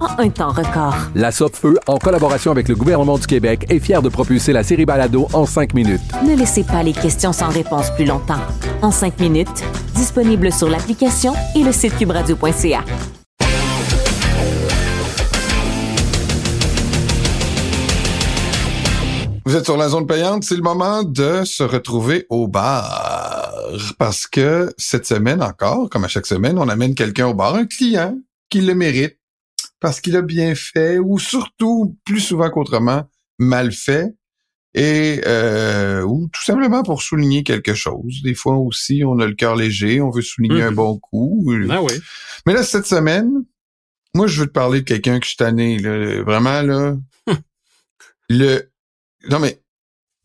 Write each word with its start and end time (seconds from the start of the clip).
en 0.00 0.18
un 0.18 0.30
temps 0.30 0.50
record. 0.50 0.94
La 1.14 1.30
Feu, 1.30 1.78
en 1.86 1.98
collaboration 1.98 2.50
avec 2.50 2.68
le 2.68 2.74
gouvernement 2.74 3.18
du 3.18 3.26
Québec, 3.26 3.66
est 3.68 3.78
fière 3.78 4.02
de 4.02 4.08
propulser 4.08 4.52
la 4.52 4.62
série 4.62 4.84
Balado 4.84 5.28
en 5.32 5.46
cinq 5.46 5.74
minutes. 5.74 6.00
Ne 6.26 6.34
laissez 6.34 6.64
pas 6.64 6.82
les 6.82 6.92
questions 6.92 7.32
sans 7.32 7.48
réponse 7.48 7.90
plus 7.94 8.04
longtemps. 8.04 8.40
En 8.82 8.90
cinq 8.90 9.18
minutes, 9.20 9.64
disponible 9.94 10.52
sur 10.52 10.68
l'application 10.68 11.34
et 11.54 11.62
le 11.62 11.72
site 11.72 11.96
cubradio.ca. 11.96 12.84
Vous 19.46 19.56
êtes 19.56 19.64
sur 19.64 19.76
la 19.76 19.88
zone 19.88 20.06
payante, 20.06 20.44
c'est 20.44 20.54
le 20.54 20.62
moment 20.62 21.02
de 21.02 21.42
se 21.44 21.64
retrouver 21.64 22.24
au 22.28 22.46
bar. 22.46 23.52
Parce 23.98 24.26
que 24.26 24.72
cette 24.78 25.06
semaine 25.06 25.42
encore, 25.42 25.90
comme 25.90 26.04
à 26.04 26.08
chaque 26.08 26.26
semaine, 26.26 26.58
on 26.58 26.68
amène 26.68 26.94
quelqu'un 26.94 27.26
au 27.26 27.34
bar, 27.34 27.56
un 27.56 27.66
client 27.66 28.16
qui 28.48 28.60
le 28.60 28.74
mérite, 28.74 29.19
parce 29.80 30.00
qu'il 30.00 30.16
a 30.16 30.22
bien 30.22 30.54
fait, 30.54 30.98
ou 30.98 31.18
surtout, 31.18 31.96
plus 32.04 32.20
souvent 32.20 32.50
qu'autrement, 32.50 33.08
mal 33.38 33.72
fait, 33.72 34.14
et 34.74 35.20
euh, 35.26 36.02
ou 36.02 36.28
tout 36.32 36.44
simplement 36.44 36.82
pour 36.82 37.02
souligner 37.02 37.42
quelque 37.42 37.74
chose. 37.74 38.22
Des 38.22 38.34
fois 38.34 38.56
aussi, 38.56 39.02
on 39.04 39.18
a 39.18 39.26
le 39.26 39.34
cœur 39.34 39.56
léger, 39.56 40.00
on 40.00 40.10
veut 40.10 40.22
souligner 40.22 40.62
un 40.62 40.70
mhm. 40.70 40.76
bon 40.76 40.98
coup. 40.98 41.50
Ah 41.70 41.82
oui. 41.82 41.94
Mais 42.46 42.52
là, 42.52 42.62
cette 42.62 42.86
semaine, 42.86 43.30
moi, 44.14 44.26
je 44.26 44.40
veux 44.40 44.46
te 44.46 44.52
parler 44.52 44.80
de 44.80 44.84
quelqu'un 44.84 45.18
que 45.18 45.24
je 45.24 45.30
suis 45.30 45.36
tanné, 45.36 45.78
là, 45.78 46.22
vraiment, 46.22 46.62
là. 46.62 46.96
le 48.28 48.70
non, 49.28 49.38
mais 49.38 49.60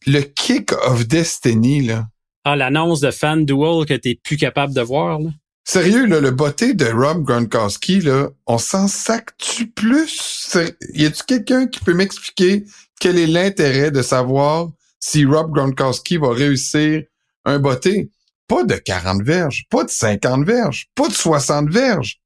le 0.05 0.21
Kick 0.21 0.71
of 0.73 1.07
Destiny, 1.07 1.81
là. 1.81 2.07
Ah, 2.43 2.55
l'annonce 2.55 2.99
de 2.99 3.09
FanDuel 3.09 3.85
que 3.87 3.95
t'es 3.95 4.19
plus 4.21 4.37
capable 4.37 4.73
de 4.73 4.81
voir, 4.81 5.19
là. 5.19 5.31
Sérieux, 5.67 6.05
là, 6.05 6.19
le 6.19 6.29
botté 6.29 6.75
de 6.75 6.85
Rob 6.85 7.23
Gronkowski, 7.23 7.99
là, 8.01 8.29
on 8.45 8.59
s'en 8.59 8.87
sac-tu 8.87 9.71
plus? 9.71 10.55
Y 10.93 11.05
a-tu 11.07 11.23
quelqu'un 11.23 11.65
qui 11.65 11.79
peut 11.79 11.95
m'expliquer 11.95 12.65
quel 12.99 13.17
est 13.17 13.25
l'intérêt 13.25 13.89
de 13.89 14.03
savoir 14.03 14.69
si 14.99 15.25
Rob 15.25 15.51
Gronkowski 15.51 16.17
va 16.17 16.33
réussir 16.33 17.03
un 17.45 17.57
botté? 17.57 18.11
Pas 18.47 18.63
de 18.63 18.75
40 18.75 19.23
verges, 19.23 19.65
pas 19.71 19.83
de 19.83 19.89
50 19.89 20.45
verges, 20.45 20.87
pas 20.93 21.07
de 21.07 21.13
60 21.13 21.69
verges, 21.69 22.21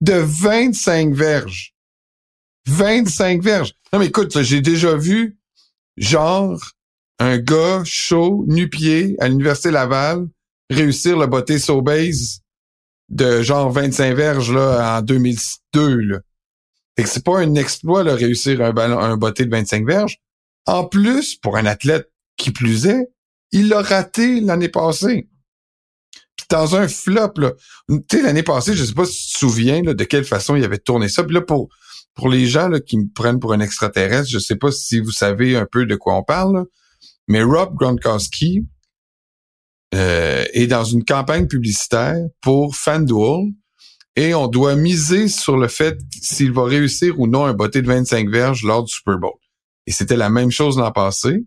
de 0.00 0.14
25 0.14 1.14
verges. 1.14 1.76
25 2.66 3.40
verges. 3.40 3.72
Non, 3.92 4.00
mais 4.00 4.06
écoute, 4.06 4.42
j'ai 4.42 4.60
déjà 4.60 4.96
vu 4.96 5.38
genre 5.96 6.60
un 7.20 7.38
gars 7.38 7.82
chaud, 7.84 8.44
nu-pied, 8.48 9.14
à 9.20 9.28
l'Université 9.28 9.70
Laval, 9.70 10.26
réussir 10.70 11.16
le 11.16 11.28
botté 11.28 11.60
Sobase 11.60 12.40
de 13.10 13.42
genre 13.42 13.70
25 13.70 14.14
verges 14.14 14.52
là, 14.52 14.98
en 14.98 15.02
2002. 15.02 15.96
Là. 15.96 16.20
Fait 16.96 17.02
que 17.02 17.08
c'est 17.08 17.24
pas 17.24 17.38
un 17.38 17.54
exploit 17.54 18.04
de 18.04 18.10
réussir 18.10 18.60
un 18.62 18.72
ballon, 18.72 18.98
un 18.98 19.16
botté 19.16 19.44
de 19.44 19.50
25 19.50 19.86
verges. 19.86 20.18
En 20.66 20.84
plus, 20.84 21.36
pour 21.36 21.56
un 21.56 21.66
athlète 21.66 22.10
qui 22.36 22.50
plus 22.50 22.86
est, 22.86 23.10
il 23.52 23.68
l'a 23.68 23.82
raté 23.82 24.40
l'année 24.40 24.68
passée. 24.68 25.28
Puis 26.36 26.46
dans 26.48 26.76
un 26.76 26.88
flop. 26.88 27.34
Tu 27.88 27.98
sais, 28.10 28.22
l'année 28.22 28.42
passée, 28.42 28.74
je 28.74 28.84
sais 28.84 28.94
pas 28.94 29.04
si 29.04 29.26
tu 29.26 29.32
te 29.34 29.38
souviens 29.38 29.82
de 29.82 30.04
quelle 30.04 30.24
façon 30.24 30.56
il 30.56 30.64
avait 30.64 30.78
tourné 30.78 31.08
ça. 31.08 31.24
Puis 31.24 31.34
là, 31.34 31.40
pour 31.40 31.68
pour 32.14 32.28
les 32.28 32.46
gens 32.46 32.68
là, 32.68 32.80
qui 32.80 32.98
me 32.98 33.06
prennent 33.12 33.40
pour 33.40 33.52
un 33.52 33.60
extraterrestre, 33.60 34.28
je 34.28 34.38
sais 34.38 34.56
pas 34.56 34.70
si 34.70 35.00
vous 35.00 35.12
savez 35.12 35.56
un 35.56 35.66
peu 35.70 35.86
de 35.86 35.96
quoi 35.96 36.16
on 36.16 36.22
parle, 36.22 36.66
mais 37.28 37.42
Rob 37.42 37.74
Gronkowski 37.76 38.66
euh, 39.94 40.44
est 40.52 40.66
dans 40.66 40.84
une 40.84 41.04
campagne 41.04 41.46
publicitaire 41.46 42.16
pour 42.40 42.76
FanDuel 42.76 43.52
et 44.16 44.34
on 44.34 44.48
doit 44.48 44.76
miser 44.76 45.28
sur 45.28 45.56
le 45.56 45.68
fait 45.68 45.98
s'il 46.20 46.52
va 46.52 46.64
réussir 46.64 47.18
ou 47.18 47.26
non 47.26 47.44
un 47.44 47.54
botté 47.54 47.82
de 47.82 47.86
25 47.86 48.28
verges 48.28 48.62
lors 48.62 48.84
du 48.84 48.92
Super 48.92 49.18
Bowl. 49.18 49.32
Et 49.86 49.92
c'était 49.92 50.16
la 50.16 50.30
même 50.30 50.50
chose 50.50 50.78
l'an 50.78 50.92
passé. 50.92 51.44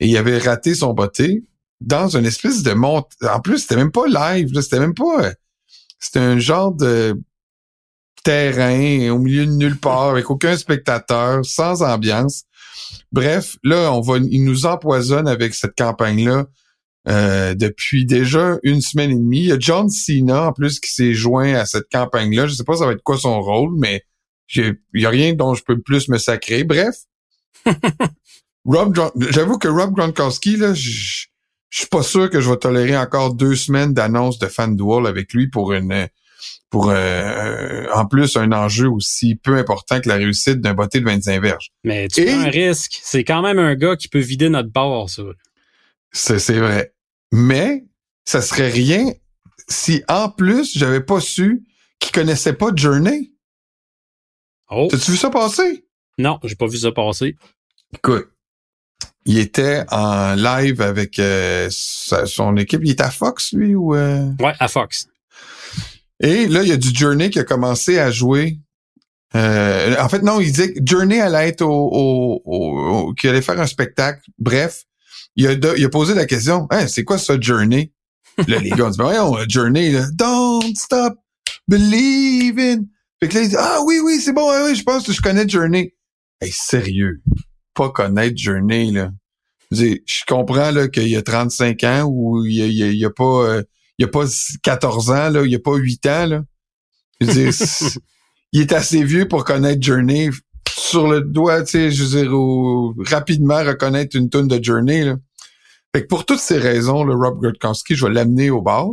Et 0.00 0.08
il 0.08 0.16
avait 0.16 0.38
raté 0.38 0.74
son 0.74 0.92
botté 0.92 1.44
dans 1.80 2.16
une 2.16 2.26
espèce 2.26 2.62
de 2.62 2.72
monte. 2.72 3.12
En 3.22 3.40
plus, 3.40 3.58
c'était 3.58 3.76
même 3.76 3.92
pas 3.92 4.06
live, 4.06 4.50
c'était 4.60 4.80
même 4.80 4.94
pas. 4.94 5.32
C'était 5.98 6.20
un 6.20 6.38
genre 6.38 6.72
de 6.72 7.20
terrain, 8.24 9.10
au 9.10 9.18
milieu 9.18 9.46
de 9.46 9.52
nulle 9.52 9.78
part, 9.78 10.10
avec 10.10 10.30
aucun 10.30 10.56
spectateur, 10.56 11.44
sans 11.44 11.82
ambiance. 11.82 12.44
Bref, 13.12 13.56
là, 13.62 13.92
on 13.92 14.00
va, 14.00 14.18
il 14.18 14.44
nous 14.44 14.66
empoisonne 14.66 15.28
avec 15.28 15.54
cette 15.54 15.76
campagne-là 15.76 16.46
euh, 17.08 17.54
depuis 17.54 18.04
déjà 18.04 18.58
une 18.62 18.80
semaine 18.80 19.10
et 19.10 19.14
demie. 19.14 19.40
Il 19.40 19.46
y 19.46 19.52
a 19.52 19.58
John 19.58 19.88
Cena, 19.88 20.48
en 20.48 20.52
plus, 20.52 20.80
qui 20.80 20.92
s'est 20.92 21.14
joint 21.14 21.54
à 21.54 21.66
cette 21.66 21.88
campagne-là. 21.90 22.46
Je 22.46 22.54
sais 22.54 22.64
pas 22.64 22.76
ça 22.76 22.86
va 22.86 22.92
être 22.92 23.02
quoi 23.02 23.16
son 23.16 23.40
rôle, 23.40 23.70
mais 23.78 24.02
il 24.54 24.76
y 24.94 25.06
a 25.06 25.10
rien 25.10 25.34
dont 25.34 25.54
je 25.54 25.62
peux 25.62 25.80
plus 25.80 26.08
me 26.08 26.18
sacrer. 26.18 26.64
Bref. 26.64 26.94
Rob, 28.64 28.98
j'avoue 29.30 29.58
que 29.58 29.68
Rob 29.68 29.94
Gronkowski, 29.94 30.56
là, 30.56 30.74
je 30.74 31.26
suis 31.70 31.86
pas 31.88 32.02
sûr 32.02 32.28
que 32.30 32.40
je 32.40 32.50
vais 32.50 32.56
tolérer 32.56 32.96
encore 32.96 33.34
deux 33.34 33.54
semaines 33.54 33.94
d'annonce 33.94 34.38
de 34.38 34.46
FanDuel 34.46 35.06
avec 35.06 35.32
lui 35.32 35.48
pour 35.48 35.72
une 35.72 36.08
pour 36.70 36.90
euh, 36.90 37.86
en 37.94 38.06
plus 38.06 38.36
un 38.36 38.52
enjeu 38.52 38.88
aussi 38.88 39.36
peu 39.36 39.56
important 39.56 40.00
que 40.00 40.08
la 40.08 40.16
réussite 40.16 40.60
d'un 40.60 40.74
botté 40.74 41.00
de 41.00 41.04
25 41.04 41.40
verges. 41.40 41.70
Mais 41.84 42.08
tu 42.08 42.24
prends 42.24 42.40
un 42.40 42.50
risque. 42.50 42.98
C'est 43.02 43.24
quand 43.24 43.42
même 43.42 43.58
un 43.58 43.74
gars 43.76 43.96
qui 43.96 44.08
peut 44.08 44.18
vider 44.18 44.48
notre 44.48 44.70
bord, 44.70 45.08
ça. 45.08 45.22
C'est 46.12 46.58
vrai. 46.58 46.92
Mais 47.32 47.84
ça 48.24 48.40
serait 48.40 48.70
rien 48.70 49.12
si 49.68 50.02
en 50.08 50.30
plus 50.30 50.76
j'avais 50.76 51.00
pas 51.00 51.20
su 51.20 51.64
qu'il 51.98 52.12
connaissait 52.12 52.52
pas 52.52 52.70
Journey. 52.74 53.32
Oh. 54.70 54.88
T'as-tu 54.90 55.12
vu 55.12 55.16
ça 55.16 55.30
passer? 55.30 55.86
Non, 56.18 56.38
j'ai 56.44 56.56
pas 56.56 56.66
vu 56.66 56.78
ça 56.78 56.92
passer. 56.92 57.36
Écoute, 57.94 58.28
il 59.24 59.38
était 59.38 59.84
en 59.90 60.34
live 60.34 60.80
avec 60.80 61.18
euh, 61.18 61.68
son 61.70 62.56
équipe. 62.56 62.80
Il 62.84 62.90
était 62.90 63.02
à 63.02 63.10
Fox, 63.10 63.52
lui, 63.52 63.74
ou... 63.74 63.94
Euh? 63.94 64.30
Ouais, 64.40 64.54
à 64.58 64.68
Fox. 64.68 65.08
Et 66.20 66.46
là, 66.46 66.62
il 66.62 66.68
y 66.68 66.72
a 66.72 66.76
du 66.76 66.94
Journey 66.94 67.30
qui 67.30 67.38
a 67.38 67.44
commencé 67.44 67.98
à 67.98 68.10
jouer. 68.10 68.58
Euh, 69.34 69.96
en 70.00 70.08
fait, 70.08 70.22
non, 70.22 70.40
il 70.40 70.46
disait 70.46 70.72
que 70.72 70.80
Journey 70.84 71.20
allait 71.20 71.48
être 71.48 71.62
au, 71.62 72.40
au, 72.44 73.14
qu'il 73.14 73.28
allait 73.30 73.42
faire 73.42 73.60
un 73.60 73.66
spectacle. 73.66 74.22
Bref, 74.38 74.84
il 75.36 75.46
a, 75.46 75.52
il 75.76 75.84
a 75.84 75.88
posé 75.88 76.14
la 76.14 76.26
question, 76.26 76.66
hein, 76.70 76.86
c'est 76.86 77.04
quoi 77.04 77.18
ça, 77.18 77.38
Journey? 77.40 77.92
là, 78.48 78.58
les 78.58 78.70
gars 78.70 78.86
ont 78.86 78.90
dit, 78.90 78.98
ben 78.98 79.04
voyons, 79.04 79.36
Journey, 79.48 79.92
là, 79.92 80.06
don't 80.12 80.74
stop 80.76 81.14
believing. 81.68 82.86
Fait 83.20 83.28
que 83.28 83.34
là, 83.34 83.42
il 83.42 83.48
dit, 83.48 83.56
ah 83.58 83.80
oui, 83.84 84.00
oui, 84.04 84.20
c'est 84.20 84.32
bon, 84.32 84.48
oui, 84.64 84.74
je 84.74 84.82
pense 84.82 85.06
que 85.06 85.12
je 85.12 85.20
connais 85.20 85.48
Journey. 85.48 85.94
Hey, 86.40 86.52
sérieux, 86.52 87.22
pas 87.74 87.90
connaître 87.90 88.36
Journey, 88.36 88.92
là. 88.92 89.10
Je, 89.72 89.96
je 90.06 90.22
comprends 90.28 90.70
là 90.70 90.88
qu'il 90.88 91.08
y 91.08 91.16
a 91.16 91.22
35 91.22 91.82
ans 91.84 92.04
ou 92.04 92.44
il 92.44 92.54
y 92.54 92.62
a, 92.62 92.66
il 92.66 92.98
y 92.98 93.04
a, 93.04 93.10
pas... 93.10 93.24
Euh, 93.24 93.62
il 93.98 94.04
a 94.04 94.08
pas 94.08 94.26
14 94.62 95.10
ans, 95.10 95.30
là, 95.30 95.42
il 95.44 95.54
a 95.54 95.58
pas 95.58 95.74
8 95.74 96.06
ans. 96.06 96.26
Là. 96.26 96.42
il 98.52 98.60
est 98.60 98.72
assez 98.72 99.02
vieux 99.02 99.26
pour 99.26 99.44
connaître 99.44 99.82
Journey 99.82 100.30
sur 100.78 101.08
le 101.08 101.22
doigt, 101.22 101.62
tu 101.62 101.70
sais, 101.70 101.90
je 101.90 102.04
veux 102.04 102.22
dire, 102.22 103.10
rapidement 103.10 103.64
reconnaître 103.64 104.16
une 104.16 104.28
tonne 104.28 104.48
de 104.48 104.62
Journey. 104.62 105.04
Là. 105.04 105.16
Fait 105.94 106.02
que 106.02 106.08
pour 106.08 106.26
toutes 106.26 106.40
ces 106.40 106.58
raisons, 106.58 107.04
le 107.04 107.14
Rob 107.14 107.40
Gronkowski, 107.40 107.96
je 107.96 108.06
vais 108.06 108.12
l'amener 108.12 108.50
au 108.50 108.60
bar 108.60 108.90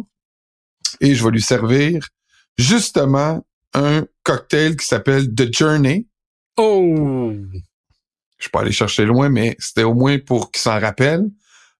et 1.02 1.14
je 1.14 1.24
vais 1.24 1.32
lui 1.32 1.42
servir 1.42 2.08
justement 2.58 3.46
un 3.74 4.06
cocktail 4.24 4.78
qui 4.78 4.86
s'appelle 4.86 5.34
The 5.34 5.54
Journey. 5.54 6.08
Oh! 6.58 7.34
je 8.38 8.48
suis 8.48 8.52
pas 8.52 8.62
allé 8.62 8.74
chercher 8.74 9.06
loin, 9.06 9.30
mais 9.30 9.56
c'était 9.58 9.84
au 9.84 9.94
moins 9.94 10.20
pour 10.20 10.52
qu'ils 10.52 10.62
s'en 10.62 10.80
rappellent. 10.80 11.30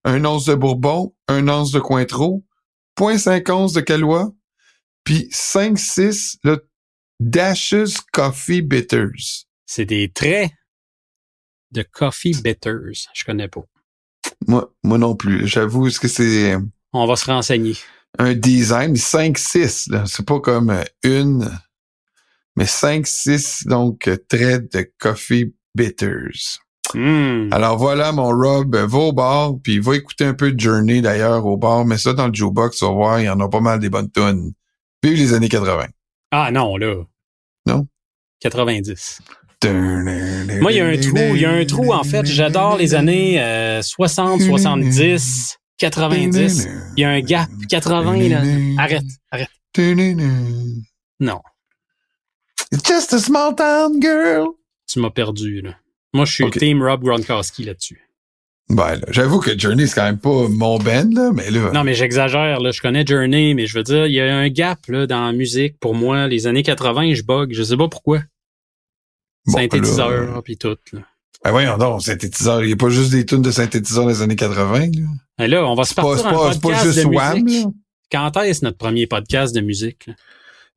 Un 0.06 0.24
once 0.24 0.46
de 0.46 0.56
Bourbon, 0.56 1.14
un 1.28 1.48
once 1.50 1.72
de 1.72 1.80
Cointreau, 1.80 2.46
0.5 2.98 3.52
once 3.52 3.74
de 3.74 3.82
Calois, 3.82 4.34
puis 5.04 5.30
5-6 5.32 6.38
le 6.44 6.66
Dashes 7.20 8.00
Coffee 8.14 8.62
Bitters. 8.62 9.46
C'est 9.76 9.86
des 9.86 10.12
traits 10.12 10.52
de 11.72 11.82
Coffee 11.82 12.40
Bitters. 12.44 13.08
Je 13.12 13.24
connais 13.26 13.48
pas. 13.48 13.64
Moi, 14.46 14.72
moi 14.84 15.00
non 15.00 15.16
plus. 15.16 15.48
J'avoue, 15.48 15.88
est-ce 15.88 16.00
que 16.00 16.08
c'est 16.08 16.56
On 16.92 17.08
va 17.08 17.16
se 17.16 17.26
renseigner. 17.26 17.74
un 18.20 18.36
design? 18.36 18.94
5-6, 18.94 19.90
là. 19.90 20.04
C'est 20.06 20.28
pas 20.28 20.40
comme 20.40 20.80
une, 21.02 21.50
mais 22.56 22.66
5-6, 22.66 23.68
donc, 23.68 24.08
traits 24.30 24.72
de 24.74 24.92
Coffee 25.00 25.56
Bitters. 25.74 26.60
Hmm. 26.94 27.50
Alors 27.52 27.80
voilà, 27.80 28.12
mon 28.12 28.28
Rob, 28.28 28.76
va 28.76 28.98
au 29.00 29.12
bar, 29.12 29.54
puis 29.64 29.80
va 29.80 29.96
écouter 29.96 30.26
un 30.26 30.36
peu 30.36 30.52
de 30.52 30.60
Journey 30.60 31.02
d'ailleurs 31.02 31.48
au 31.48 31.58
bar, 31.58 31.84
mais 31.84 31.98
ça 31.98 32.14
dans 32.14 32.28
le 32.28 32.34
jukebox, 32.36 32.78
tu 32.78 32.86
vas 32.86 32.92
voir, 32.92 33.20
il 33.22 33.24
y 33.26 33.30
en 33.30 33.40
a 33.40 33.50
pas 33.50 33.60
mal 33.60 33.80
des 33.80 33.90
bonnes 33.90 34.12
tonnes. 34.12 34.54
Vive 35.02 35.18
les 35.18 35.34
années 35.34 35.50
80. 35.50 35.88
Ah 36.30 36.52
non, 36.52 36.78
là. 36.78 37.04
Non? 37.66 37.88
90. 38.42 39.20
Moi, 39.72 40.72
il 40.72 40.78
y 40.78 40.80
a 40.80 40.86
un 40.86 40.98
trou, 40.98 41.18
il 41.36 41.42
y 41.42 41.46
a 41.46 41.52
un 41.52 41.66
trou, 41.66 41.94
en 41.94 42.04
fait. 42.04 42.26
J'adore 42.26 42.78
les 42.78 42.96
années 42.96 43.42
euh, 43.42 43.82
60, 43.82 44.42
70, 44.42 45.58
90. 45.78 46.68
Il 46.98 47.02
y 47.02 47.04
a 47.06 47.10
un 47.10 47.22
gap. 47.22 47.50
80, 47.70 48.18
là. 48.30 48.42
Arrête, 48.78 49.04
arrête. 49.32 49.50
Non, 51.20 51.40
It's 52.72 52.88
just 52.88 53.14
a 53.14 53.20
small 53.20 53.56
town 53.56 54.00
girl. 54.02 54.48
tu 54.92 55.00
m'as 55.00 55.10
perdu, 55.12 55.62
là. 55.62 55.76
Moi, 56.14 56.26
je 56.26 56.34
suis 56.34 56.44
Ok. 56.44 56.58
team 56.60 56.82
Rob 56.84 57.04
Gronkowski 57.04 57.64
là-dessus. 57.64 58.00
Ben 58.70 58.96
là, 58.96 59.06
j'avoue 59.10 59.40
que 59.40 59.58
Journey, 59.58 59.88
c'est 59.88 59.96
quand 59.96 60.06
même 60.06 60.20
pas 60.20 60.48
mon 60.48 60.78
band, 60.80 61.10
là, 61.14 61.32
mais 61.34 61.50
là. 61.52 61.72
Non, 61.74 61.84
mais 61.84 61.94
j'exagère, 61.96 62.60
là. 62.60 62.72
Je 62.72 62.82
connais 62.82 63.06
Journey, 63.06 63.54
mais 63.54 63.66
je 63.68 63.76
veux 63.78 63.84
dire, 63.84 64.06
il 64.08 64.14
y 64.14 64.22
a 64.22 64.36
un 64.36 64.50
gap, 64.50 64.80
là, 64.88 65.06
dans 65.06 65.26
la 65.26 65.34
musique. 65.34 65.80
Pour 65.80 65.96
moi, 65.96 66.28
les 66.28 66.48
années 66.48 66.64
80, 66.64 67.14
je 67.14 67.24
bug. 67.24 67.52
Je 67.54 67.62
sais 67.64 67.78
pas 67.78 67.88
pourquoi. 67.88 68.22
Bon, 69.46 69.54
Synthétiseur, 69.54 70.34
là, 70.36 70.42
puis 70.42 70.58
tout, 70.58 70.78
là. 70.94 71.00
Ben 71.44 71.52
voyons 71.52 71.78
donc, 71.78 72.02
synthétiseur. 72.02 72.62
Il 72.64 72.68
n'y 72.68 72.74
a 72.74 72.78
pas 72.78 72.88
juste 72.90 73.12
des 73.12 73.26
tunes 73.26 73.42
de 73.42 73.52
synthétiseur 73.52 74.06
des 74.08 74.22
années 74.22 74.36
80, 74.38 74.92
là? 75.38 75.48
Là, 75.48 75.66
on 75.66 75.76
va 75.76 75.84
se 75.84 75.94
pas, 75.94 76.04
partir 76.04 76.20
c'est 76.22 76.28
un 76.28 76.32
pas, 76.34 76.54
c'est 76.54 76.62
pas 76.62 76.70
podcast 76.70 76.86
juste 76.86 77.00
de 77.00 77.14
Wham, 77.14 77.44
musique. 77.44 77.66
là? 77.66 77.72
Quand 78.12 78.38
est-ce 78.44 78.64
notre 78.64 78.78
premier 78.78 79.08
podcast 79.08 79.54
de 79.54 79.60
musique? 79.62 80.08
là? 80.08 80.14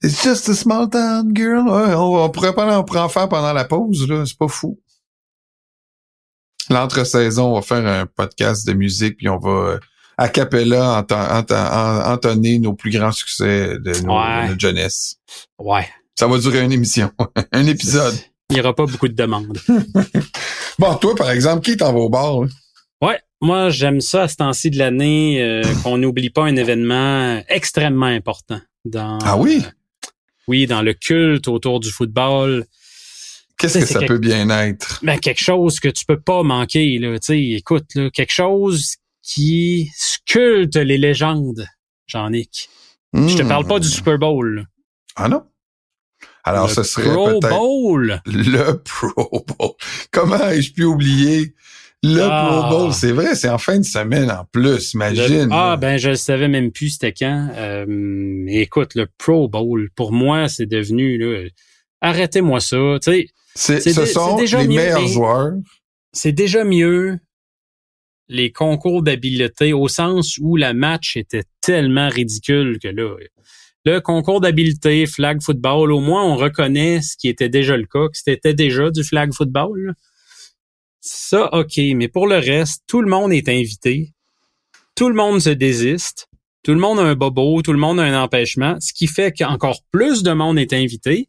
It's 0.03 0.23
just 0.25 0.49
a 0.49 0.55
small 0.55 0.91
town 0.91 1.31
girl. 1.35 1.69
Ouais, 1.69 1.95
on, 1.95 2.25
on 2.25 2.29
pourrait 2.31 2.55
pas, 2.55 2.79
en 2.83 3.09
faire 3.09 3.29
pendant 3.29 3.53
la 3.53 3.65
pause, 3.65 4.09
là. 4.09 4.25
C'est 4.27 4.37
pas 4.37 4.49
fou. 4.49 4.81
L'entre-saison, 6.69 7.53
on 7.53 7.55
va 7.55 7.63
faire 7.63 7.87
un 7.87 8.07
podcast 8.07 8.67
de 8.67 8.73
musique, 8.73 9.19
puis 9.19 9.29
on 9.29 9.39
va, 9.39 9.51
euh, 9.51 9.79
a 10.19 10.29
cappella, 10.29 11.01
ento- 11.01 11.15
ento- 11.15 11.55
en- 11.55 12.13
entonner 12.13 12.59
nos 12.59 12.75
plus 12.75 12.91
grands 12.91 13.13
succès 13.13 13.79
de, 13.79 14.05
nos, 14.05 14.15
Ouais. 14.19 14.43
de 14.45 14.49
notre 14.49 14.61
jeunesse. 14.61 15.17
Ouais. 15.59 15.87
Ça 16.19 16.27
va 16.27 16.39
durer 16.39 16.63
une 16.63 16.73
émission, 16.73 17.13
un 17.53 17.67
épisode. 17.67 18.15
Il 18.51 18.55
n'y 18.55 18.61
aura 18.61 18.75
pas 18.75 18.87
beaucoup 18.87 19.09
de 19.09 19.15
demandes. 19.15 19.59
Bon, 20.79 20.95
toi, 20.97 21.15
par 21.15 21.31
exemple, 21.31 21.65
qui 21.65 21.75
t'en 21.79 21.91
va 21.95 21.99
au 22.01 22.11
bar? 22.11 22.41
Ouais, 23.01 23.19
moi 23.41 23.71
j'aime 23.71 24.03
ça 24.03 24.25
à 24.25 24.29
ce 24.29 24.37
temps-ci 24.37 24.69
de 24.71 24.77
l'année 24.77 25.43
euh, 25.43 25.63
qu'on 25.83 25.97
n'oublie 25.97 26.29
pas 26.29 26.45
un 26.45 26.55
événement 26.55 27.43
extrêmement 27.49 28.05
important 28.05 28.61
dans 28.85 29.17
Ah 29.25 29.39
oui? 29.39 29.63
oui 30.49 30.67
dans 30.67 30.83
le 30.83 30.93
culte 30.93 31.49
autour 31.49 31.81
du 31.81 31.91
football. 31.91 32.67
Qu'est-ce 33.59 33.79
que 33.79 33.87
ça 33.87 34.01
quelque- 34.01 34.09
peut 34.13 34.19
bien 34.19 34.51
être? 34.51 35.01
Ben 35.03 35.19
quelque 35.19 35.43
chose 35.43 35.81
que 35.81 35.89
tu 35.89 36.05
peux 36.05 36.21
pas 36.21 36.43
manquer 36.43 36.99
là. 36.99 37.19
Tu 37.21 37.27
sais, 37.27 37.41
écoute 37.43 37.87
là, 37.95 38.11
quelque 38.11 38.35
chose 38.35 38.97
qui 39.23 39.91
sculpte 39.97 40.77
les 40.77 40.99
légendes. 40.99 41.67
Jean-Nic. 42.07 42.69
Je 43.15 43.35
te 43.39 43.43
parle 43.49 43.67
pas 43.67 43.79
du 43.81 43.89
Super 43.89 44.19
Bowl. 44.19 44.57
là. 44.57 44.63
Ah 45.17 45.29
non? 45.31 45.43
Alors, 46.47 46.69
le 46.69 46.75
ce 46.75 46.83
serait 46.85 47.11
Pro 47.13 47.41
Bowl. 47.41 48.21
le 48.27 48.73
Pro 48.83 49.45
Bowl. 49.59 49.73
Comment 50.13 50.49
ai-je 50.49 50.73
pu 50.73 50.85
oublier 50.85 51.55
le 52.03 52.21
Ah. 52.23 52.69
Pro 52.69 52.71
Bowl? 52.79 52.93
C'est 52.95 53.13
vrai, 53.13 53.35
c'est 53.35 53.49
en 53.49 53.59
fin 53.59 53.79
de 53.79 53.85
semaine 53.85 54.31
en 54.31 54.45
plus, 54.53 54.63
Le- 54.63 54.95
imagine. 54.95 55.49
ah 55.51 55.77
ben 55.77 55.97
je 55.99 56.11
le 56.11 56.15
savais 56.15 56.49
même 56.49 56.71
plus 56.71 56.91
c'était 56.91 57.13
quand. 57.13 57.49
Euh, 57.57 58.45
écoute, 58.49 58.95
le 58.95 59.07
Pro 59.19 59.49
Bowl, 59.49 59.91
pour 59.97 60.13
moi, 60.13 60.49
c'est 60.49 60.67
devenu 60.67 61.19
là. 61.19 61.49
Arrêtez-moi 62.01 62.61
ça. 62.61 62.77
Tu 63.03 63.29
sais, 63.57 63.81
ce 63.81 64.05
sont 64.07 64.37
déjà 64.37 64.63
les 64.63 64.69
mieux, 64.69 64.77
meilleurs 64.77 65.01
mais- 65.03 65.09
joueurs. 65.09 65.53
c'est 66.13 66.33
déjà 66.33 66.63
mieux 66.65 67.19
les 68.29 68.51
concours 68.53 69.03
d'habileté 69.03 69.73
au 69.73 69.89
sens 69.89 70.37
où 70.41 70.57
la 70.57 70.75
match 70.75 71.17
était 71.17 71.45
tellement 71.61 72.09
ridicule 72.09 72.79
que 72.83 72.89
là, 72.89 73.15
le 73.87 74.01
concours 74.01 74.41
d'habileté, 74.41 75.07
flag 75.07 75.41
football, 75.41 75.93
au 75.93 76.01
moins 76.01 76.25
on 76.25 76.35
reconnaît 76.37 77.01
ce 77.01 77.17
qui 77.17 77.29
était 77.29 77.49
déjà 77.49 77.77
le 77.77 77.87
cas, 77.87 78.09
que 78.09 78.19
c'était 78.19 78.53
déjà 78.53 78.91
du 78.91 79.05
flag 79.05 79.33
football. 79.33 79.95
Ça, 81.01 81.49
ok, 81.55 81.79
mais 81.95 82.09
pour 82.09 82.27
le 82.27 82.37
reste, 82.37 82.83
tout 82.89 83.01
le 83.01 83.09
monde 83.09 83.33
est 83.33 83.49
invité, 83.49 84.13
tout 84.97 85.09
le 85.09 85.15
monde 85.15 85.41
se 85.41 85.51
désiste, 85.51 86.29
tout 86.65 86.73
le 86.73 86.81
monde 86.81 86.99
a 86.99 87.03
un 87.03 87.15
bobo, 87.15 87.63
tout 87.63 87.73
le 87.73 87.79
monde 87.79 88.01
a 88.01 88.03
un 88.03 88.21
empêchement, 88.21 88.77
ce 88.81 88.93
qui 88.93 89.07
fait 89.07 89.31
qu'encore 89.31 89.79
plus 89.93 90.25
de 90.25 90.33
monde 90.33 90.59
est 90.59 90.73
invité, 90.73 91.29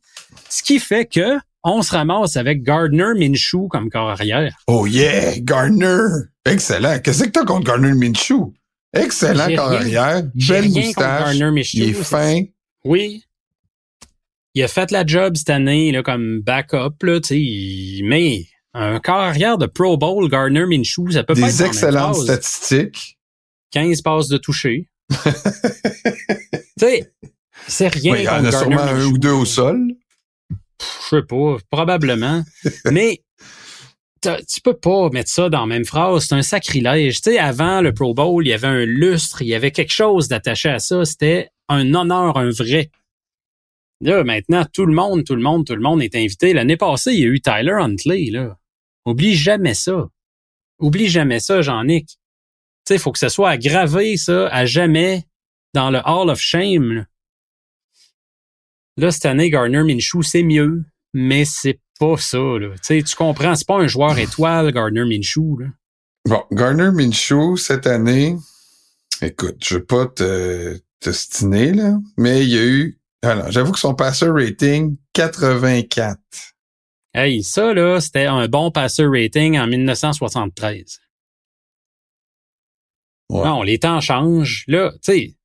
ce 0.50 0.64
qui 0.64 0.80
fait 0.80 1.06
que 1.06 1.38
on 1.64 1.84
se 1.84 1.92
ramasse 1.92 2.38
avec 2.38 2.64
Gardner 2.64 3.14
Minshew 3.16 3.68
comme 3.70 3.92
corps 3.92 4.10
arrière. 4.10 4.58
Oh 4.66 4.88
yeah, 4.88 5.38
Gardner. 5.40 6.08
Excellent. 6.46 7.00
Qu'est-ce 7.04 7.26
que 7.26 7.30
t'as 7.30 7.46
contre 7.46 7.66
Gardner 7.66 7.94
Minshew? 7.94 8.54
Excellent 8.94 9.54
corps 9.56 9.70
rien- 9.70 9.80
arrière. 9.80 10.24
Belle 10.34 10.70
moustache. 10.70 11.36
Il 11.74 11.84
est 11.84 11.94
fin. 11.94 12.44
Oui. 12.84 13.24
Il 14.54 14.64
a 14.64 14.68
fait 14.68 14.92
la 14.92 15.06
job 15.06 15.36
cette 15.38 15.50
année 15.50 15.92
là, 15.92 16.02
comme 16.02 16.42
backup, 16.42 17.04
là, 17.04 17.20
mais 18.04 18.46
un 18.74 19.00
corps 19.00 19.16
arrière 19.20 19.58
de 19.58 19.66
Pro 19.66 19.98
Bowl, 19.98 20.30
Gardner 20.30 20.66
Minshew, 20.66 21.12
ça 21.12 21.24
peut 21.24 21.34
pas 21.36 21.42
être 21.42 21.46
Des 21.46 21.58
la 21.58 21.64
même 21.64 21.68
excellentes 21.68 22.16
statistiques. 22.16 23.18
15 23.72 24.02
passes 24.02 24.28
de 24.30 24.38
toucher. 24.38 24.88
tu 25.10 25.32
sais, 26.80 27.14
c'est 27.68 27.88
rien 27.88 28.14
Oui, 28.14 28.20
il 28.22 28.26
y 28.26 28.30
en 28.30 28.46
a 28.46 28.52
sûrement 28.52 28.82
un 28.82 29.06
ou 29.06 29.18
deux 29.18 29.32
au 29.32 29.46
sol. 29.46 29.80
Je 30.80 31.18
sais 31.18 31.24
pas, 31.24 31.58
probablement. 31.70 32.44
mais 32.92 33.22
tu 34.48 34.62
peux 34.62 34.78
pas 34.78 35.10
mettre 35.10 35.30
ça 35.30 35.50
dans 35.50 35.62
la 35.62 35.66
même 35.66 35.86
phrase. 35.86 36.26
C'est 36.28 36.36
un 36.36 36.42
sacrilège. 36.42 37.22
Tu 37.22 37.32
sais, 37.32 37.40
avant 37.40 37.82
le 37.82 37.94
Pro 37.94 38.14
Bowl, 38.14 38.46
il 38.46 38.50
y 38.50 38.54
avait 38.54 38.68
un 38.68 38.86
lustre, 38.86 39.42
il 39.42 39.48
y 39.48 39.54
avait 39.54 39.72
quelque 39.72 39.94
chose 39.94 40.28
d'attaché 40.28 40.70
à 40.70 40.80
ça. 40.80 41.06
C'était 41.06 41.50
un 41.70 41.94
honneur, 41.94 42.38
un 42.38 42.50
vrai. 42.50 42.90
Là, 44.02 44.24
maintenant, 44.24 44.66
tout 44.72 44.86
le 44.86 44.94
monde, 44.94 45.24
tout 45.24 45.36
le 45.36 45.42
monde, 45.42 45.66
tout 45.66 45.76
le 45.76 45.82
monde 45.82 46.02
est 46.02 46.16
invité. 46.16 46.54
L'année 46.54 46.78
passée, 46.78 47.14
il 47.14 47.20
y 47.20 47.24
a 47.24 47.28
eu 47.28 47.42
Tyler 47.42 47.74
Huntley, 47.80 48.30
là. 48.32 48.58
Oublie 49.06 49.36
jamais 49.36 49.74
ça. 49.74 50.10
Oublie 50.80 51.08
jamais 51.08 51.40
ça, 51.40 51.62
Jean-Nic. 51.62 52.08
Tu 52.08 52.18
sais, 52.88 52.98
faut 53.00 53.12
que 53.12 53.20
ça 53.20 53.30
soit 53.30 53.50
aggravé, 53.50 54.18
ça, 54.18 54.48
à 54.48 54.66
jamais 54.66 55.26
dans 55.74 55.90
le 55.90 56.00
Hall 56.06 56.30
of 56.30 56.40
Shame, 56.40 56.94
là. 56.94 57.06
Là, 58.98 59.12
cette 59.12 59.28
année, 59.28 59.52
Gardner 59.52 59.84
Minshew, 59.84 60.24
c'est 60.24 60.42
mieux, 60.42 60.84
mais 61.14 61.46
c'est 61.46 61.80
pas 62.00 62.18
ça, 62.18 62.38
là. 62.38 62.70
Tu 62.76 62.80
sais, 62.82 63.04
tu 63.04 63.16
comprends, 63.16 63.56
c'est 63.56 63.68
pas 63.68 63.78
un 63.78 63.88
joueur 63.88 64.18
étoile, 64.18 64.72
Gardner 64.72 65.06
Minshew, 65.06 65.60
là. 65.60 65.68
Bon, 66.28 66.44
Gardner 66.52 66.92
Minshew, 66.92 67.56
cette 67.58 67.88
année, 67.88 68.38
écoute, 69.22 69.58
je 69.64 69.76
veux 69.76 69.86
pas 69.86 70.08
te, 70.08 70.78
te 71.00 71.10
stiner, 71.12 71.74
là, 71.74 71.98
mais 72.18 72.44
il 72.44 72.50
y 72.50 72.58
a 72.58 72.66
eu, 72.66 73.00
alors, 73.24 73.52
j'avoue 73.52 73.72
que 73.72 73.80
son 73.80 73.96
passer 73.96 74.28
rating, 74.28 74.98
84. 75.14 76.20
Hey, 77.14 77.44
ça, 77.44 77.74
là, 77.74 78.00
c'était 78.00 78.26
un 78.26 78.48
bon 78.48 78.72
passer 78.72 79.06
rating 79.06 79.58
en 79.58 79.68
1973. 79.68 81.00
Ouais. 83.30 83.44
Non, 83.44 83.64
les 83.64 83.80
temps 83.80 84.02
changent. 84.02 84.64
Là, 84.68 84.92
tu 85.04 85.12
sais, 85.12 85.38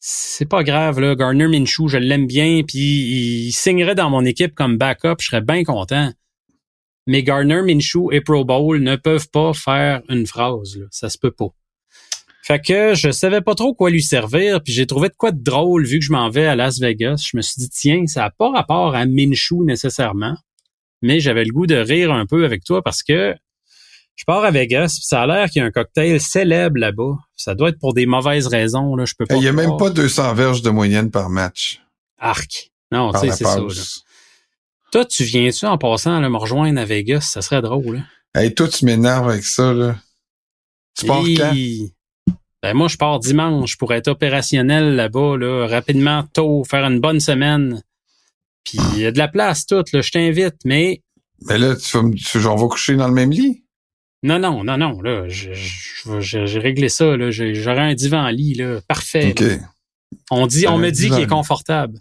c'est 0.00 0.48
pas 0.48 0.64
grave, 0.64 0.98
là. 0.98 1.14
Gardner 1.14 1.46
Minshew, 1.46 1.88
je 1.88 1.98
l'aime 1.98 2.26
bien, 2.26 2.62
puis 2.66 2.78
il 3.46 3.52
signerait 3.52 3.94
dans 3.94 4.08
mon 4.08 4.24
équipe 4.24 4.54
comme 4.54 4.78
backup, 4.78 5.16
je 5.20 5.26
serais 5.26 5.42
bien 5.42 5.62
content. 5.62 6.12
Mais 7.06 7.22
Gardner 7.22 7.62
Minshew 7.62 8.10
et 8.10 8.22
Pro 8.22 8.44
Bowl 8.44 8.80
ne 8.80 8.96
peuvent 8.96 9.28
pas 9.30 9.52
faire 9.52 10.02
une 10.08 10.26
phrase, 10.26 10.76
là. 10.78 10.86
Ça 10.90 11.10
se 11.10 11.18
peut 11.18 11.30
pas. 11.30 11.48
Fait 12.42 12.60
que 12.60 12.94
je 12.94 13.10
savais 13.10 13.42
pas 13.42 13.54
trop 13.54 13.74
quoi 13.74 13.90
lui 13.90 14.02
servir, 14.02 14.62
puis 14.62 14.72
j'ai 14.72 14.86
trouvé 14.86 15.08
de 15.08 15.14
quoi 15.14 15.32
de 15.32 15.42
drôle 15.42 15.84
vu 15.84 15.98
que 15.98 16.04
je 16.04 16.12
m'en 16.12 16.30
vais 16.30 16.46
à 16.46 16.56
Las 16.56 16.80
Vegas. 16.80 17.28
Je 17.30 17.36
me 17.36 17.42
suis 17.42 17.60
dit, 17.60 17.68
tiens, 17.68 18.06
ça 18.06 18.22
n'a 18.22 18.30
pas 18.30 18.50
rapport 18.50 18.94
à 18.94 19.04
Minshew 19.04 19.64
nécessairement, 19.64 20.36
mais 21.02 21.20
j'avais 21.20 21.44
le 21.44 21.52
goût 21.52 21.66
de 21.66 21.76
rire 21.76 22.10
un 22.10 22.24
peu 22.24 22.46
avec 22.46 22.64
toi 22.64 22.82
parce 22.82 23.02
que 23.02 23.34
je 24.20 24.26
pars 24.26 24.44
à 24.44 24.50
Vegas, 24.50 24.96
puis 24.98 25.06
ça 25.06 25.22
a 25.22 25.26
l'air 25.26 25.48
qu'il 25.48 25.60
y 25.60 25.64
a 25.64 25.66
un 25.66 25.70
cocktail 25.70 26.20
célèbre 26.20 26.78
là-bas. 26.78 27.14
Ça 27.36 27.54
doit 27.54 27.70
être 27.70 27.78
pour 27.78 27.94
des 27.94 28.04
mauvaises 28.04 28.48
raisons, 28.48 28.94
là. 28.94 29.06
Je 29.06 29.14
peux 29.14 29.24
pas. 29.24 29.36
Il 29.36 29.42
y 29.42 29.48
a 29.48 29.52
même 29.52 29.78
pas 29.78 29.88
200 29.88 30.34
verges 30.34 30.60
de 30.60 30.68
moyenne 30.68 31.10
par 31.10 31.30
match. 31.30 31.80
Arc. 32.18 32.70
Non, 32.92 33.12
tu 33.14 33.20
sais, 33.20 33.30
c'est 33.30 33.44
ça, 33.44 33.60
là. 33.60 33.72
Toi, 34.92 35.06
tu 35.06 35.24
viens-tu 35.24 35.64
en 35.64 35.78
passant 35.78 36.20
là, 36.20 36.28
me 36.28 36.36
rejoindre 36.36 36.78
à 36.78 36.84
Vegas? 36.84 37.30
Ça 37.32 37.40
serait 37.40 37.62
drôle. 37.62 37.96
Hein? 38.34 38.42
Hey, 38.42 38.54
toi, 38.54 38.68
tu 38.68 38.84
m'énerves 38.84 39.30
avec 39.30 39.44
ça, 39.44 39.72
là. 39.72 39.96
Tu 40.98 41.06
pars 41.06 41.22
quand? 41.22 41.54
Ben, 42.62 42.74
moi, 42.74 42.88
je 42.88 42.98
pars 42.98 43.20
dimanche 43.20 43.78
pour 43.78 43.94
être 43.94 44.08
opérationnel 44.08 44.96
là-bas, 44.96 45.38
là, 45.38 45.66
rapidement, 45.66 46.24
tôt, 46.34 46.62
faire 46.68 46.84
une 46.84 47.00
bonne 47.00 47.20
semaine. 47.20 47.82
Puis 48.64 48.78
il 48.92 49.00
y 49.00 49.06
a 49.06 49.12
de 49.12 49.16
la 49.16 49.28
place 49.28 49.64
toute, 49.64 49.92
là, 49.92 50.02
je 50.02 50.10
t'invite, 50.10 50.56
mais 50.66 51.00
Mais 51.40 51.56
là, 51.56 51.74
tu 51.74 51.96
vas 51.96 52.02
me, 52.02 52.14
tu, 52.14 52.46
on 52.46 52.56
va 52.56 52.68
coucher 52.68 52.96
dans 52.96 53.08
le 53.08 53.14
même 53.14 53.30
lit? 53.30 53.64
Non, 54.22 54.38
non, 54.38 54.64
non, 54.64 54.76
non, 54.76 55.00
là, 55.00 55.24
j'ai 55.28 56.58
réglé 56.58 56.88
ça, 56.88 57.16
là, 57.16 57.30
j'aurai 57.30 57.80
un 57.80 57.94
divan-lit, 57.94 58.54
là, 58.54 58.80
parfait. 58.86 59.34
Là. 59.38 59.56
On 60.30 60.46
dit, 60.46 60.66
on 60.66 60.78
me 60.78 60.90
dit 60.90 61.08
qu'il 61.08 61.20
est 61.20 61.26
confortable. 61.26 61.98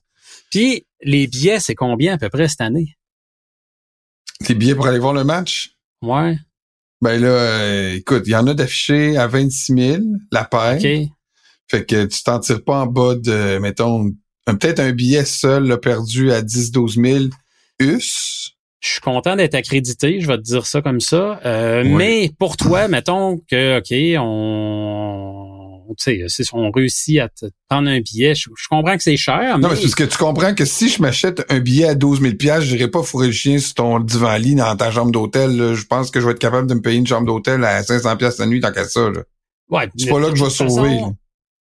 Puis 0.52 0.86
les 1.02 1.28
billets, 1.28 1.60
c'est 1.60 1.76
combien 1.76 2.16
à 2.16 2.18
peu 2.18 2.30
près 2.30 2.48
cette 2.48 2.62
année? 2.62 2.98
Les 4.48 4.56
billets 4.56 4.76
pour 4.76 4.88
aller 4.88 5.00
voir 5.00 5.14
le 5.14 5.24
match? 5.24 5.72
Ouais, 6.02 6.38
Ben 7.02 7.22
là, 7.22 7.28
euh, 7.28 7.94
écoute, 7.94 8.24
il 8.26 8.32
y 8.32 8.36
en 8.36 8.48
a 8.48 8.54
d'affichés 8.54 9.18
à 9.18 9.28
26 9.28 9.74
000, 9.74 10.04
la 10.32 10.44
paire. 10.46 10.78
ok. 10.78 11.10
Fait 11.70 11.86
que 11.86 12.06
tu 12.06 12.24
t'en 12.24 12.40
tires 12.40 12.64
pas 12.64 12.82
en 12.82 12.88
bas 12.88 13.16
de, 13.16 13.60
mettons, 13.60 14.10
peut-être 14.46 14.80
un 14.80 14.92
billet 14.92 15.24
seul 15.26 15.68
là, 15.68 15.78
perdu 15.78 16.32
à 16.32 16.42
10-12 16.42 17.06
000 17.20 17.26
US. 17.80 18.56
Je 18.80 18.92
suis 18.92 19.02
content 19.02 19.36
d'être 19.36 19.56
accrédité, 19.56 20.22
je 20.22 20.28
vais 20.28 20.38
te 20.38 20.44
dire 20.44 20.66
ça 20.66 20.82
comme 20.82 21.02
ça. 21.02 21.40
Euh, 21.46 21.84
Oui. 21.84 21.90
Mais 21.96 22.32
pour 22.40 22.56
toi, 22.56 22.88
mettons 22.88 23.38
que, 23.50 23.80
OK, 23.80 24.18
on, 24.24 25.96
tu 25.98 26.28
sais, 26.28 26.44
si 26.44 26.50
on 26.54 26.72
réussit 26.72 27.20
à 27.20 27.30
te 27.30 27.48
prendre 27.70 27.90
un 27.90 28.00
billet, 28.00 28.36
je, 28.36 28.50
je 28.56 28.68
comprends 28.70 28.96
que 28.96 29.04
c'est 29.04 29.18
cher, 29.18 29.58
Non, 29.58 29.70
mais 29.70 29.76
c'est 29.76 29.82
parce 29.82 29.96
que 29.96 30.04
tu 30.04 30.18
comprends 30.18 30.54
que 30.54 30.66
si 30.66 30.90
je 30.90 31.02
m'achète 31.02 31.46
un 31.50 31.60
billet 31.60 31.88
à 31.90 31.96
12 31.96 32.22
000 32.22 32.34
je 32.62 32.74
n'irai 32.76 32.88
pas 32.90 33.04
fourrer 33.04 33.28
le 33.28 33.34
chien 33.34 33.58
sur 33.60 33.74
ton 33.74 34.00
divan-lit 34.00 34.56
dans 34.56 34.76
ta 34.76 34.92
chambre 34.92 35.12
d'hôtel. 35.12 35.58
là. 35.58 35.74
Je 35.74 35.86
pense 35.86 36.12
que 36.12 36.22
je 36.22 36.26
vais 36.26 36.32
être 36.32 36.40
capable 36.40 36.68
de 36.68 36.76
me 36.76 36.82
payer 36.82 36.98
une 37.00 37.08
chambre 37.08 37.26
d'hôtel 37.28 37.64
à 37.66 37.84
500 37.84 38.18
pièces 38.18 38.38
la 38.38 38.46
nuit 38.46 38.62
tant 38.62 38.72
qu'à 38.72 38.86
ça. 38.86 39.10
Là. 39.10 39.22
ouais, 39.70 39.90
C'est 39.98 40.10
pas 40.10 40.20
là 40.20 40.30
que 40.30 40.36
je 40.36 40.44
vais 40.44 40.50
façon, 40.50 40.70
sauver. 40.70 41.00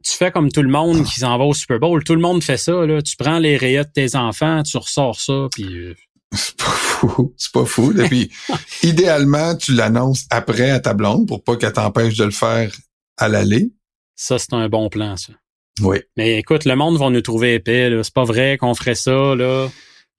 Tu 0.05 0.13
fais 0.13 0.31
comme 0.31 0.53
tout 0.53 0.63
le 0.63 0.71
monde 0.71 1.05
qui 1.05 1.19
s'en 1.19 1.37
va 1.37 1.45
au 1.45 1.55
Super 1.55 1.81
Bowl. 1.81 2.05
Tout 2.05 2.15
le 2.15 2.21
monde 2.21 2.43
fait 2.43 2.57
ça. 2.57 2.87
Là. 2.87 3.03
Tu 3.03 3.17
prends 3.17 3.39
les 3.41 3.57
rayons 3.57 3.83
de 3.83 3.89
tes 3.93 4.15
enfants, 4.15 4.63
tu 4.63 4.77
ressors 4.77 5.19
ça, 5.19 5.49
puis 5.53 5.65
euh, 5.65 5.95
C'est 6.35 6.57
pas 6.57 6.65
fou. 6.65 7.35
C'est 7.37 7.53
pas 7.53 7.65
fou. 7.65 7.93
Et 7.99 8.07
puis, 8.09 8.31
idéalement, 8.83 9.57
tu 9.57 9.73
l'annonces 9.73 10.27
après 10.31 10.71
à 10.71 10.81
ta 10.81 10.95
blonde 10.95 11.27
pour 11.27 11.43
pas 11.43 11.57
qu'elle 11.57 11.73
t'empêche 11.73 12.17
de 12.17 12.25
le 12.25 12.31
faire 12.31 12.71
à 13.17 13.29
l'aller. 13.29 13.73
ça, 14.15 14.39
c'est 14.39 14.53
un 14.53 14.69
bon 14.69 14.89
plan, 14.89 15.17
ça. 15.17 15.33
Oui. 15.81 15.99
Mais 16.17 16.39
écoute, 16.39 16.65
le 16.65 16.75
monde 16.77 16.99
va 16.99 17.09
nous 17.11 17.21
trouver 17.21 17.55
épais. 17.55 17.91
C'est 18.03 18.13
pas 18.13 18.25
vrai 18.25 18.59
qu'on 18.59 18.75
ferait 18.75 18.95
ça. 18.97 19.35
là. 19.37 19.69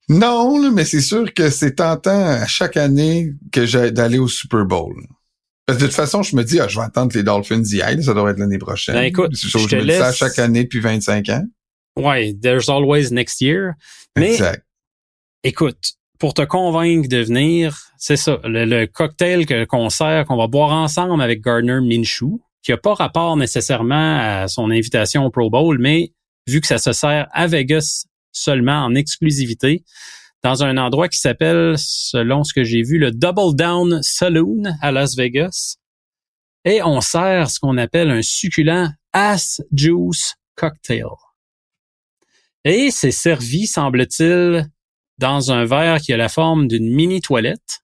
Non, 0.08 0.58
là, 0.60 0.70
mais 0.72 0.84
c'est 0.84 1.00
sûr 1.02 1.32
que 1.34 1.50
c'est 1.50 1.76
tentant 1.76 2.26
à 2.26 2.46
chaque 2.46 2.76
année 2.76 3.32
que 3.52 3.64
j'ai 3.66 3.90
d'aller 3.92 4.18
au 4.18 4.26
Super 4.26 4.64
Bowl. 4.64 4.94
Parce 5.66 5.76
que 5.78 5.82
de 5.84 5.86
toute 5.88 5.94
façon, 5.96 6.22
je 6.24 6.34
me 6.34 6.42
dis, 6.42 6.58
ah, 6.58 6.66
je 6.66 6.76
vais 6.80 6.84
attendre 6.84 7.12
que 7.12 7.18
les 7.18 7.22
Dolphins 7.22 7.62
y 7.64 7.80
aillent. 7.82 8.02
Ça 8.02 8.14
devrait 8.14 8.32
être 8.32 8.38
l'année 8.38 8.58
prochaine. 8.58 8.94
Ben, 8.96 9.02
écoute, 9.02 9.36
je 9.36 9.46
chose, 9.48 9.68
te 9.68 9.76
me 9.76 9.82
dis 9.84 9.92
ça 9.92 10.08
laisse- 10.08 10.16
chaque 10.16 10.38
année 10.40 10.64
depuis 10.64 10.80
25 10.80 11.28
ans. 11.28 11.44
Ouais, 11.96 12.34
there's 12.42 12.68
always 12.68 13.12
next 13.12 13.40
year. 13.40 13.74
Mais 14.18 14.32
Exact. 14.32 14.64
écoute, 15.44 15.92
pour 16.20 16.34
te 16.34 16.42
convaincre 16.42 17.08
de 17.08 17.16
venir, 17.16 17.92
c'est 17.96 18.18
ça, 18.18 18.38
le, 18.44 18.84
cocktail 18.84 19.46
que 19.46 19.64
qu'on 19.64 19.88
sert, 19.88 20.26
qu'on 20.26 20.36
va 20.36 20.46
boire 20.46 20.70
ensemble 20.70 21.22
avec 21.22 21.40
Gardner 21.40 21.80
Minshew, 21.80 22.38
qui 22.62 22.72
a 22.72 22.76
pas 22.76 22.92
rapport 22.92 23.38
nécessairement 23.38 24.18
à 24.20 24.46
son 24.46 24.70
invitation 24.70 25.24
au 25.24 25.30
Pro 25.30 25.48
Bowl, 25.48 25.78
mais 25.80 26.12
vu 26.46 26.60
que 26.60 26.66
ça 26.66 26.76
se 26.76 26.92
sert 26.92 27.26
à 27.32 27.46
Vegas 27.46 28.04
seulement 28.32 28.84
en 28.84 28.94
exclusivité, 28.94 29.82
dans 30.42 30.62
un 30.62 30.76
endroit 30.76 31.08
qui 31.08 31.18
s'appelle, 31.18 31.76
selon 31.78 32.44
ce 32.44 32.52
que 32.52 32.64
j'ai 32.64 32.82
vu, 32.82 32.98
le 32.98 33.12
Double 33.12 33.56
Down 33.56 34.02
Saloon 34.02 34.64
à 34.82 34.92
Las 34.92 35.16
Vegas. 35.16 35.76
Et 36.66 36.82
on 36.82 37.00
sert 37.00 37.50
ce 37.50 37.58
qu'on 37.58 37.78
appelle 37.78 38.10
un 38.10 38.22
succulent 38.22 38.90
Ass 39.14 39.62
Juice 39.72 40.34
Cocktail. 40.54 41.06
Et 42.64 42.90
c'est 42.90 43.10
servi, 43.10 43.66
semble-t-il, 43.66 44.68
dans 45.20 45.52
un 45.52 45.64
verre 45.66 46.00
qui 46.00 46.12
a 46.12 46.16
la 46.16 46.28
forme 46.28 46.66
d'une 46.66 46.92
mini 46.92 47.20
toilette. 47.20 47.80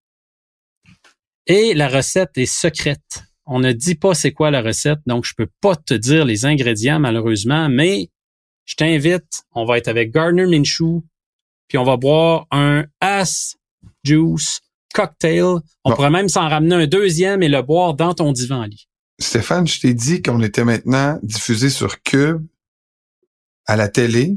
Et 1.46 1.74
la 1.74 1.88
recette 1.88 2.36
est 2.36 2.46
secrète. 2.46 3.22
On 3.44 3.60
ne 3.60 3.70
dit 3.72 3.94
pas 3.94 4.14
c'est 4.14 4.32
quoi 4.32 4.50
la 4.50 4.62
recette, 4.62 4.98
donc 5.06 5.24
je 5.24 5.34
peux 5.36 5.48
pas 5.60 5.76
te 5.76 5.94
dire 5.94 6.24
les 6.24 6.44
ingrédients 6.46 6.98
malheureusement, 6.98 7.68
mais 7.68 8.10
je 8.64 8.74
t'invite, 8.74 9.44
on 9.54 9.64
va 9.64 9.78
être 9.78 9.86
avec 9.86 10.10
Gardner 10.12 10.46
Minshew, 10.46 11.04
puis 11.68 11.78
on 11.78 11.84
va 11.84 11.96
boire 11.96 12.46
un 12.50 12.84
Ass 13.00 13.54
Juice 14.02 14.60
Cocktail. 14.92 15.44
On 15.84 15.90
Bon. 15.90 15.94
pourrait 15.94 16.10
même 16.10 16.28
s'en 16.28 16.48
ramener 16.48 16.74
un 16.74 16.86
deuxième 16.88 17.42
et 17.44 17.48
le 17.48 17.62
boire 17.62 17.94
dans 17.94 18.14
ton 18.14 18.32
divan-lit. 18.32 18.88
Stéphane, 19.20 19.68
je 19.68 19.78
t'ai 19.80 19.94
dit 19.94 20.22
qu'on 20.22 20.42
était 20.42 20.64
maintenant 20.64 21.18
diffusé 21.22 21.70
sur 21.70 22.02
Cube 22.02 22.44
à 23.66 23.76
la 23.76 23.88
télé. 23.88 24.36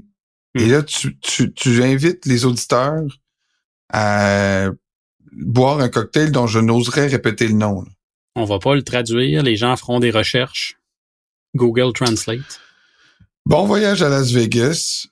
Et 0.60 0.68
là, 0.68 0.84
tu, 0.84 1.18
tu, 1.20 1.54
tu 1.54 1.84
invites 1.84 2.26
les 2.26 2.46
auditeurs 2.46 3.04
à 3.92 4.70
boire 5.32 5.80
un 5.80 5.90
cocktail 5.90 6.32
dont 6.32 6.48
je 6.48 6.60
n'oserais 6.60 7.08
répéter 7.08 7.48
le 7.48 7.54
nom. 7.54 7.82
là. 7.82 7.90
On 8.36 8.46
va 8.46 8.60
pas 8.60 8.76
le 8.76 8.84
traduire, 8.84 9.44
les 9.44 9.56
gens 9.56 9.76
feront 9.76 10.00
des 10.00 10.12
recherches. 10.12 10.78
Google 11.56 11.94
Translate. 11.94 12.60
Bon 13.46 13.66
voyage 13.66 14.04
à 14.04 14.10
Las 14.10 14.32
Vegas. 14.32 15.08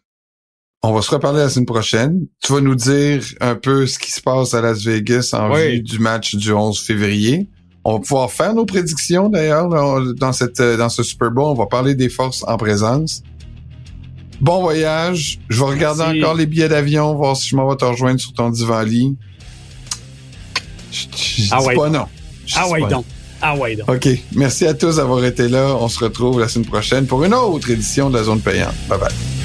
On 0.83 0.93
va 0.93 1.01
se 1.01 1.09
reparler 1.09 1.39
la 1.39 1.49
semaine 1.49 1.65
prochaine. 1.65 2.27
Tu 2.43 2.53
vas 2.53 2.61
nous 2.61 2.75
dire 2.75 3.23
un 3.41 3.55
peu 3.55 3.87
ce 3.87 3.97
qui 3.97 4.11
se 4.11 4.21
passe 4.21 4.53
à 4.53 4.61
Las 4.61 4.83
Vegas 4.83 5.31
en 5.33 5.51
Oui. 5.51 5.77
vue 5.77 5.81
du 5.81 5.97
match 5.99 6.35
du 6.35 6.51
11 6.53 6.79
février. 6.79 7.49
On 7.83 7.93
va 7.93 7.99
pouvoir 7.99 8.31
faire 8.31 8.53
nos 8.53 8.65
prédictions 8.65 9.29
d'ailleurs 9.29 9.67
dans 9.69 10.33
cette 10.33 10.61
dans 10.61 10.89
ce 10.89 11.01
Super 11.03 11.31
Bowl. 11.31 11.45
On 11.45 11.53
va 11.55 11.65
parler 11.65 11.95
des 11.95 12.09
forces 12.09 12.43
en 12.47 12.57
présence. 12.57 13.23
Bon 14.39 14.61
voyage. 14.61 15.39
Je 15.49 15.59
vais 15.59 15.65
regarder 15.69 16.03
Merci. 16.03 16.19
encore 16.23 16.35
les 16.35 16.45
billets 16.45 16.69
d'avion, 16.69 17.15
voir 17.15 17.35
si 17.35 17.49
je 17.49 17.55
m'en 17.55 17.67
vais 17.69 17.75
te 17.75 17.85
rejoindre 17.85 18.19
sur 18.19 18.33
ton 18.33 18.49
divan-lit. 18.49 19.15
Je, 20.91 20.99
je- 21.15 21.41
je 21.43 21.47
Ah 21.51 21.57
dis 21.59 21.65
ouais. 21.67 21.75
pas 21.75 21.89
non. 21.89 22.05
Je 22.45 22.55
Ah 22.57 22.69
ouais 22.69 22.81
pas 22.81 22.87
donc. 22.89 23.05
Ah 23.41 23.55
ouais 23.55 23.75
donc. 23.75 23.89
OK. 23.89 24.07
Merci 24.35 24.65
à 24.65 24.73
tous 24.73 24.95
d'avoir 24.97 25.23
été 25.25 25.47
là. 25.47 25.75
On 25.79 25.87
se 25.87 25.99
retrouve 26.03 26.39
la 26.39 26.47
semaine 26.47 26.67
prochaine 26.67 27.05
pour 27.05 27.23
une 27.23 27.33
autre 27.33 27.69
édition 27.69 28.09
de 28.09 28.17
la 28.17 28.23
zone 28.23 28.41
payante. 28.41 28.73
Bye 28.89 28.99
bye. 28.99 29.36